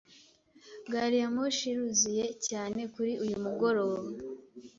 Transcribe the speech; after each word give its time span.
Gari 0.91 1.17
ya 1.21 1.29
moshi 1.35 1.65
iruzuye 1.71 2.25
cyane 2.47 2.81
kuri 2.93 3.11
uyu 3.23 3.37
mugoroba. 3.43 3.97